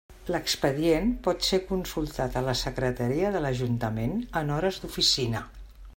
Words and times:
L'expedient 0.35 1.11
pot 1.27 1.45
ser 1.49 1.59
consultat 1.73 2.39
a 2.41 2.43
la 2.47 2.57
Secretaria 2.63 3.31
de 3.37 3.45
l'Ajuntament 3.47 4.19
en 4.43 4.51
hores 4.57 4.81
d'oficina. 4.87 5.45